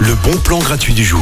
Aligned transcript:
Le 0.00 0.14
bon 0.14 0.36
plan 0.38 0.58
gratuit 0.58 0.92
du 0.92 1.04
jour. 1.04 1.20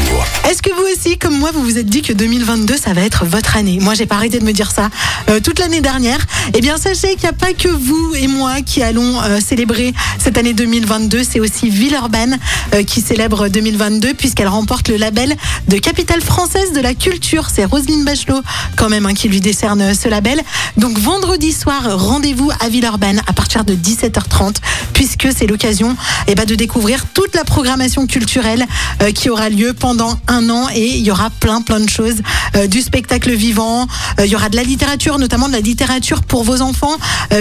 Est-ce 0.48 0.62
que 0.62 0.70
vous 0.74 0.82
aussi, 0.92 1.16
comme 1.18 1.38
moi, 1.38 1.50
vous 1.52 1.62
vous 1.62 1.78
êtes 1.78 1.86
dit 1.86 2.02
que 2.02 2.12
2022, 2.12 2.76
ça 2.76 2.92
va 2.92 3.02
être 3.02 3.24
votre 3.24 3.56
année? 3.56 3.78
Moi, 3.80 3.94
j'ai 3.94 4.06
pas 4.06 4.16
arrêté 4.16 4.38
de 4.38 4.44
me 4.44 4.52
dire 4.52 4.70
ça 4.70 4.88
euh, 5.28 5.40
toute 5.40 5.58
l'année 5.58 5.80
dernière. 5.80 6.18
Eh 6.54 6.60
bien, 6.60 6.76
sachez 6.76 7.10
qu'il 7.10 7.22
n'y 7.22 7.28
a 7.28 7.32
pas 7.32 7.52
que 7.52 7.68
vous 7.68 8.14
et 8.16 8.26
moi 8.26 8.62
qui 8.62 8.82
allons 8.82 9.20
euh, 9.22 9.38
célébrer 9.40 9.92
cette 10.18 10.38
année 10.38 10.54
2022. 10.54 11.22
C'est 11.22 11.40
aussi 11.40 11.70
Villeurbanne 11.70 12.38
euh, 12.74 12.82
qui 12.82 13.00
célèbre 13.00 13.48
2022 13.48 14.14
puisqu'elle 14.14 14.48
remporte 14.48 14.88
le 14.88 14.96
label 14.96 15.36
de 15.68 15.76
capitale 15.78 16.20
française 16.20 16.72
de 16.72 16.80
la 16.80 16.94
culture. 16.94 17.48
C'est 17.54 17.64
Roselyne 17.64 18.04
Bachelot, 18.04 18.42
quand 18.76 18.88
même, 18.88 19.06
hein, 19.06 19.14
qui 19.14 19.28
lui 19.28 19.40
décerne 19.40 19.94
ce 19.94 20.08
label. 20.08 20.40
Donc, 20.76 20.98
vendredi 20.98 21.52
soir, 21.52 21.82
rendez-vous 21.98 22.50
à 22.60 22.68
Villeurbanne 22.68 23.20
à 23.26 23.32
partir 23.32 23.64
de 23.64 23.74
17h30 23.74 24.56
puisque 24.94 25.28
c'est 25.36 25.46
l'occasion 25.46 25.96
eh 26.26 26.34
ben, 26.34 26.44
de 26.44 26.54
découvrir 26.54 27.06
toute 27.14 27.34
la 27.34 27.44
programmation 27.50 28.06
culturelle 28.06 28.64
euh, 29.02 29.10
qui 29.10 29.28
aura 29.28 29.48
lieu 29.48 29.72
pendant 29.72 30.16
un 30.28 30.48
an 30.50 30.68
et 30.72 30.86
il 30.86 31.04
y 31.04 31.10
aura 31.10 31.30
plein 31.30 31.62
plein 31.62 31.80
de 31.80 31.88
choses, 31.88 32.22
euh, 32.54 32.68
du 32.68 32.80
spectacle 32.80 33.32
vivant, 33.32 33.88
euh, 34.20 34.26
il 34.26 34.30
y 34.30 34.36
aura 34.36 34.48
de 34.48 34.54
la 34.54 34.62
littérature, 34.62 35.18
notamment 35.18 35.48
de 35.48 35.54
la 35.54 35.60
littérature 35.60 36.22
pour 36.22 36.44
vos 36.44 36.62
enfants, 36.62 36.96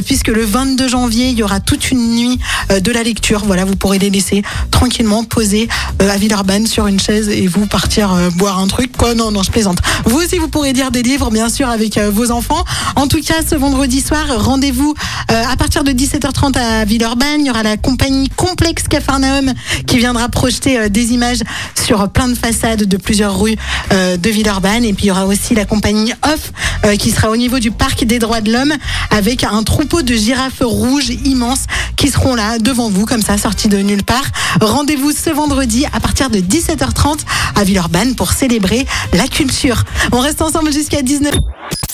puisque 0.06 0.30
le 0.30 0.44
22 0.44 0.88
janvier 0.88 1.30
il 1.30 1.38
y 1.38 1.44
aura 1.44 1.60
toute 1.60 1.92
une 1.92 2.16
nuit 2.16 2.40
de 2.70 2.92
la 2.92 3.04
lecture. 3.04 3.44
Voilà, 3.46 3.66
vous 3.66 3.76
pourrez 3.76 4.00
les 4.00 4.10
laisser 4.10 4.42
tranquillement 4.72 5.24
poser 5.24 5.68
à 6.00 6.18
Villeurbanne 6.18 6.66
sur 6.66 6.88
une 6.88 7.00
chaise 7.00 7.30
et 7.30 7.48
vous 7.48 7.68
partir 7.68 8.16
boire 8.36 8.58
un 8.60 8.68
truc. 8.68 8.96
Quoi 8.98 9.14
Non, 9.14 9.32
non, 9.32 9.44
je 9.44 9.52
plaisante. 9.52 9.80
Vous 10.06 10.18
aussi, 10.18 10.38
vous 10.38 10.48
pourrez 10.48 10.74
lire 10.74 10.92
des 10.92 11.04
livres, 11.04 11.30
bien 11.30 11.50
sûr, 11.50 11.70
avec 11.70 12.00
vos 12.00 12.32
enfants. 12.32 12.64
En 12.96 13.08
tout 13.08 13.22
cas, 13.22 13.42
ce 13.48 13.56
vendredi 13.56 14.02
soir, 14.02 14.26
rendez-vous 14.38 14.94
à 15.28 15.56
partir 15.58 15.84
de 15.84 15.92
17h30 15.92 16.58
à 16.58 16.86
Villeurbanne. 16.86 17.42
Il 17.42 17.48
y 17.48 17.50
aura 17.50 17.64
la 17.64 17.78
compagnie 17.78 18.30
Complexe 18.36 18.84
Cafarnaum 18.90 19.54
qui 19.86 19.99
viendra 20.00 20.30
projeter 20.30 20.78
euh, 20.78 20.90
des 20.90 21.14
images 21.14 21.40
sur 21.76 22.10
plein 22.10 22.28
de 22.28 22.36
façades 22.36 22.84
de 22.84 22.98
plusieurs 22.98 23.40
rues 23.40 23.56
euh, 23.92 24.18
de 24.18 24.30
Villeurbanne. 24.30 24.86
Et 24.86 24.94
puis 24.94 25.06
il 25.06 25.08
y 25.08 25.12
aura 25.12 25.26
aussi 25.26 25.56
la 25.56 25.66
compagnie 25.66 26.14
Off 26.26 26.52
euh, 26.86 26.96
qui 26.96 27.12
sera 27.12 27.30
au 27.30 27.38
niveau 27.38 27.60
du 27.60 27.72
parc 27.72 28.04
des 28.04 28.20
droits 28.20 28.42
de 28.42 28.52
l'homme 28.52 28.74
avec 29.12 29.44
un 29.44 29.64
troupeau 29.64 30.02
de 30.02 30.14
girafes 30.14 30.62
rouges 30.62 31.10
immenses 31.26 31.66
qui 31.96 32.10
seront 32.10 32.36
là 32.36 32.60
devant 32.60 32.90
vous 32.90 33.06
comme 33.06 33.22
ça 33.22 33.38
sortis 33.38 33.68
de 33.68 33.78
nulle 33.78 34.04
part. 34.04 34.26
Rendez-vous 34.62 35.12
ce 35.12 35.30
vendredi 35.30 35.86
à 35.94 36.00
partir 36.00 36.30
de 36.30 36.40
17h30 36.40 37.20
à 37.56 37.64
Villeurbanne 37.64 38.16
pour 38.16 38.32
célébrer 38.32 38.86
la 39.14 39.28
culture. 39.28 39.84
On 40.12 40.20
reste 40.20 40.42
ensemble 40.42 40.72
jusqu'à 40.72 41.02
19 41.02 41.36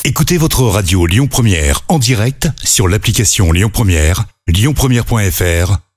Écoutez 0.03 0.38
votre 0.38 0.61
radio 0.61 1.08
Lyon 1.08 1.28
Première 1.28 1.81
en 1.88 1.98
direct 1.98 2.48
sur 2.64 2.88
l'application 2.88 3.52
Lyon 3.52 3.72
Première, 3.73 4.26
lyonpremière.fr 4.48 5.78